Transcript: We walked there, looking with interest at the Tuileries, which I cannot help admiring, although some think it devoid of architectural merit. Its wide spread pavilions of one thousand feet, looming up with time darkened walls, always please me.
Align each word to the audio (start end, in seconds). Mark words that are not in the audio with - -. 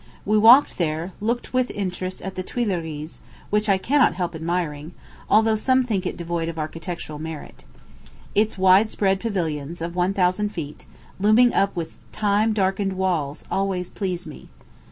We 0.25 0.35
walked 0.35 0.79
there, 0.79 1.11
looking 1.21 1.51
with 1.53 1.69
interest 1.69 2.23
at 2.23 2.33
the 2.33 2.41
Tuileries, 2.41 3.19
which 3.51 3.69
I 3.69 3.77
cannot 3.77 4.15
help 4.15 4.33
admiring, 4.33 4.95
although 5.29 5.55
some 5.55 5.83
think 5.83 6.07
it 6.07 6.17
devoid 6.17 6.49
of 6.49 6.57
architectural 6.57 7.19
merit. 7.19 7.65
Its 8.33 8.57
wide 8.57 8.89
spread 8.89 9.19
pavilions 9.19 9.79
of 9.79 9.95
one 9.95 10.15
thousand 10.15 10.49
feet, 10.49 10.87
looming 11.19 11.53
up 11.53 11.75
with 11.75 11.93
time 12.11 12.51
darkened 12.51 12.93
walls, 12.93 13.45
always 13.51 13.91
please 13.91 14.25
me. 14.25 14.49